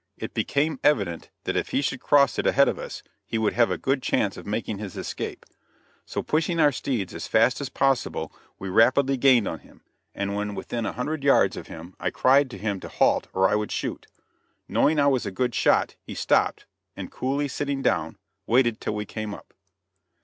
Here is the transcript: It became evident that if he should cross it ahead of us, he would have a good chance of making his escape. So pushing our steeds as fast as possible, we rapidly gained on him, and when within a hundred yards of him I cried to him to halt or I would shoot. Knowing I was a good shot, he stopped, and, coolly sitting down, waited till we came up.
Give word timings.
It 0.17 0.33
became 0.33 0.79
evident 0.83 1.29
that 1.43 1.55
if 1.55 1.69
he 1.69 1.83
should 1.83 1.99
cross 2.01 2.39
it 2.39 2.47
ahead 2.47 2.67
of 2.67 2.79
us, 2.79 3.03
he 3.23 3.37
would 3.37 3.53
have 3.53 3.69
a 3.69 3.77
good 3.77 4.01
chance 4.01 4.35
of 4.35 4.47
making 4.47 4.79
his 4.79 4.97
escape. 4.97 5.45
So 6.07 6.23
pushing 6.23 6.59
our 6.59 6.71
steeds 6.71 7.13
as 7.13 7.27
fast 7.27 7.61
as 7.61 7.69
possible, 7.69 8.33
we 8.57 8.67
rapidly 8.67 9.15
gained 9.15 9.47
on 9.47 9.59
him, 9.59 9.81
and 10.15 10.33
when 10.33 10.55
within 10.55 10.87
a 10.87 10.93
hundred 10.93 11.23
yards 11.23 11.55
of 11.55 11.67
him 11.67 11.93
I 11.99 12.09
cried 12.09 12.49
to 12.49 12.57
him 12.57 12.79
to 12.79 12.87
halt 12.89 13.27
or 13.31 13.47
I 13.47 13.53
would 13.53 13.71
shoot. 13.71 14.07
Knowing 14.67 14.99
I 14.99 15.05
was 15.05 15.27
a 15.27 15.31
good 15.31 15.53
shot, 15.53 15.95
he 16.01 16.15
stopped, 16.15 16.65
and, 16.97 17.11
coolly 17.11 17.47
sitting 17.47 17.83
down, 17.83 18.17
waited 18.47 18.81
till 18.81 18.95
we 18.95 19.05
came 19.05 19.35
up. 19.35 19.53